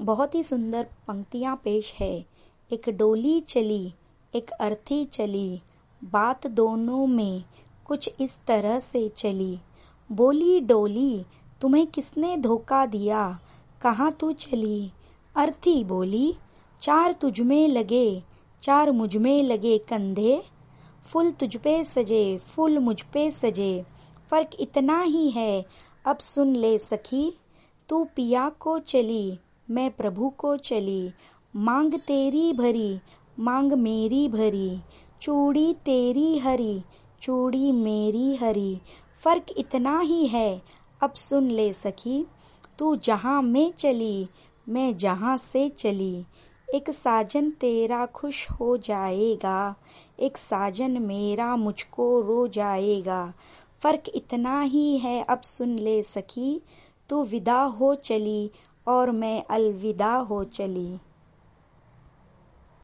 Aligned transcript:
बहुत 0.00 0.34
ही 0.34 0.42
सुंदर 0.42 0.86
पंक्तियाँ 1.08 1.60
पेश 1.64 1.94
है। 1.94 2.26
एक 2.72 2.88
डोली 2.88 3.40
चली, 3.40 3.92
एक 4.34 4.50
अर्थी 4.50 5.04
चली, 5.04 5.60
बात 6.04 6.46
दोनों 6.46 7.06
में 7.06 7.44
कुछ 7.84 8.10
इस 8.20 8.38
तरह 8.46 8.78
से 8.78 9.08
चली। 9.08 9.58
बोली 10.12 10.60
डोली, 10.60 11.24
तुम्हें 11.60 11.86
किसने 11.86 12.36
धोखा 12.36 12.86
दिया? 12.86 13.40
कहाँ 13.82 14.12
तू 14.12 14.32
चली? 14.32 14.90
अर्थी 15.36 15.84
बोली, 15.84 16.34
चार 16.80 17.12
तुझ 17.12 17.40
में 17.40 17.68
लगे, 17.68 18.22
चार 18.62 18.90
मुझमें 18.90 19.42
लगे 19.42 19.78
कंधे। 19.78 20.42
फूल 21.04 21.30
तुझ 21.30 21.56
पे 21.56 21.84
सजे, 21.84 22.38
फूल 22.38 22.78
मुझ 22.78 23.02
पे 23.02 23.30
सजे। 23.30 23.84
फ़र्क 24.30 24.50
इतना 24.60 25.02
ही 25.02 25.30
है, 25.30 25.66
अब 26.04 26.18
सुन 26.18 26.56
ले 26.56 26.78
सखी, 26.78 27.38
तू 27.88 28.04
पिया 28.04 28.48
को 28.48 28.78
चली। 28.78 29.38
मैं 29.70 29.90
प्रभु 29.90 30.28
को 30.28 30.56
चली। 30.56 31.12
मांग 31.56 31.94
तेरी 31.94 32.52
भरी, 32.52 33.00
मांग 33.38 33.72
मेरी 33.72 34.28
भरी। 34.28 34.80
चूड़ी 35.22 35.74
तेरी 35.74 36.38
हरी, 36.38 36.82
चूड़ी 37.22 37.72
मेरी 37.72 38.36
हरी। 38.36 38.80
फ़र्क 39.24 39.46
इतना 39.58 40.00
ही 40.00 40.26
है, 40.26 40.62
अब 41.02 41.12
सुन 41.12 41.48
ले 41.48 41.72
सखी। 41.72 42.26
तू 42.78 42.96
जहाँ 42.96 43.42
में 43.42 43.72
चली, 43.72 44.28
मैं 44.68 44.96
जहाँ 44.96 45.36
से 45.36 45.68
चली। 45.68 46.24
एक 46.74 46.90
साजन 46.90 47.50
तेरा 47.50 48.06
खुश 48.06 48.50
हो 48.50 48.76
जाएगा, 48.76 49.74
एक 50.20 50.38
साजन 50.38 51.02
मेरा 51.02 51.56
मुझको 51.56 52.20
रो 52.20 52.48
जाएगा। 52.48 53.34
फ़र्क 53.82 54.02
इतना 54.14 54.60
ही 54.60 54.98
है, 54.98 55.22
अब 55.22 55.40
सुन 55.40 55.78
ले 55.78 56.02
सखी। 56.02 56.62
तू 57.08 57.24
विदा 57.24 57.62
हो 57.62 57.94
चली 57.94 58.50
और 58.88 59.10
मैं 59.10 59.44
अलविदा 59.50 60.14
हो 60.14 60.44
चली। 60.44 60.88